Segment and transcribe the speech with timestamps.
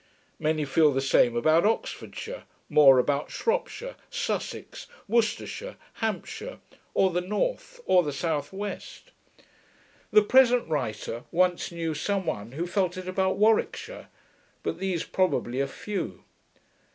[0.39, 6.57] Many feel the same about Oxfordshire; more about Shropshire, Sussex, Worcestershire, Hampshire,
[6.95, 9.11] or the north, or the southwest.
[10.09, 14.07] The present writer once knew some one who felt it about Warwickshire,
[14.63, 16.23] but these, probably, are few.